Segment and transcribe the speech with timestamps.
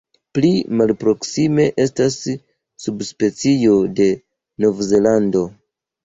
[0.35, 2.15] Pli malproksime estas
[2.85, 4.07] subspecio de
[4.65, 5.43] Novzelando.